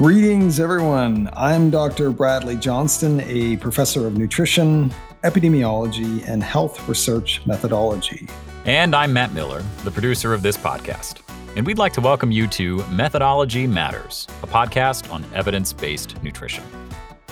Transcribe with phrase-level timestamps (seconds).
[0.00, 1.28] Greetings, everyone.
[1.34, 2.10] I'm Dr.
[2.10, 4.90] Bradley Johnston, a professor of nutrition,
[5.24, 8.26] epidemiology, and health research methodology.
[8.64, 11.20] And I'm Matt Miller, the producer of this podcast.
[11.54, 16.64] And we'd like to welcome you to Methodology Matters, a podcast on evidence based nutrition.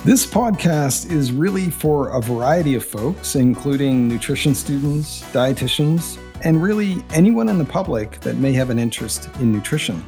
[0.05, 7.03] This podcast is really for a variety of folks, including nutrition students, dietitians, and really
[7.15, 10.05] anyone in the public that may have an interest in nutrition.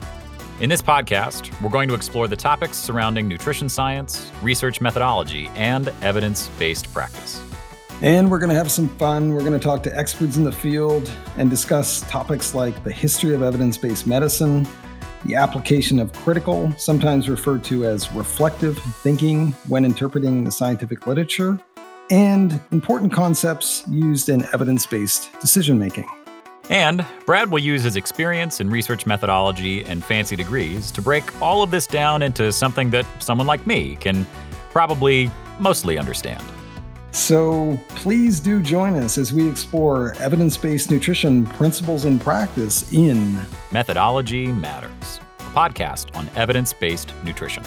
[0.61, 5.91] In this podcast, we're going to explore the topics surrounding nutrition science, research methodology, and
[6.03, 7.41] evidence based practice.
[8.03, 9.33] And we're going to have some fun.
[9.33, 13.33] We're going to talk to experts in the field and discuss topics like the history
[13.33, 14.67] of evidence based medicine,
[15.25, 21.59] the application of critical, sometimes referred to as reflective thinking when interpreting the scientific literature,
[22.11, 26.07] and important concepts used in evidence based decision making.
[26.69, 31.63] And Brad will use his experience in research methodology and fancy degrees to break all
[31.63, 34.25] of this down into something that someone like me can
[34.71, 36.43] probably mostly understand.
[37.11, 43.37] So please do join us as we explore evidence based nutrition principles and practice in
[43.71, 47.63] Methodology Matters, a podcast on evidence based nutrition.